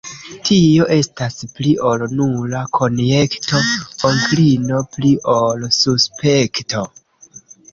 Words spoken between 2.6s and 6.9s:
konjekto, onklino; pli ol suspekto.